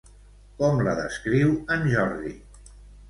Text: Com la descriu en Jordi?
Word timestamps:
Com 0.61 0.79
la 0.87 0.95
descriu 1.01 1.53
en 1.77 1.87
Jordi? 1.93 2.35